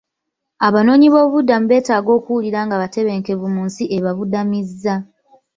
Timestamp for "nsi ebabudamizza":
3.67-4.95